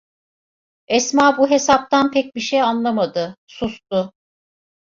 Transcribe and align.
Esma 0.89 1.37
bu 1.37 1.49
hesaptan 1.49 2.11
pek 2.11 2.35
bir 2.35 2.41
şey 2.41 2.61
anlamadı, 2.61 3.37
sustu. 3.47 4.13